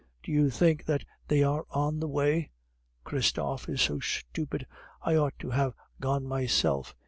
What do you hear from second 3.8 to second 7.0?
so stupid; I ought to have gone myself.